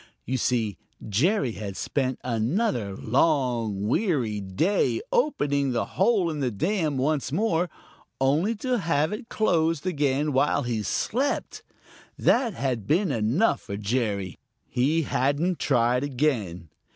You 0.25 0.37
see 0.37 0.77
Jerry 1.07 1.51
had 1.51 1.77
spent 1.77 2.17
another 2.23 2.97
long, 2.97 3.87
weary 3.87 4.39
day 4.41 4.99
opening 5.11 5.73
the 5.73 5.85
hole 5.93 6.31
in 6.31 6.39
the 6.39 6.49
dam 6.49 6.97
once 6.97 7.31
more, 7.31 7.69
only 8.19 8.55
to 8.55 8.79
have 8.79 9.13
it 9.13 9.29
closed 9.29 9.85
again 9.85 10.33
while 10.33 10.63
he 10.63 10.81
slept. 10.81 11.61
That 12.17 12.55
had 12.55 12.87
been 12.87 13.11
enough 13.11 13.61
for 13.61 13.77
Jerry. 13.77 14.39
He 14.67 15.03
hadn't 15.03 15.59
tried 15.59 16.03
again. 16.03 16.69